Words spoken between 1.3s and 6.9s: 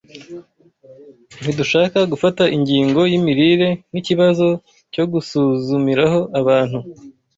Ntidushaka gufata ingingo y’imirire nk’ikibazo cyo gusuzumiraho abantu,